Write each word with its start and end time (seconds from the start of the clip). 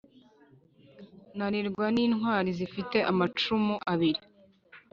nanirwa 1.37 1.85
n'intwali 1.95 2.49
zifite 2.59 2.97
amacumu 3.11 3.75
abili. 3.91 4.21